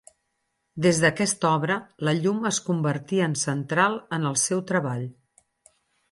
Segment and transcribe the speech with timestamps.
[0.83, 1.75] Des d'aquesta obra,
[2.07, 5.05] la llum es convertí en central en el seu treball.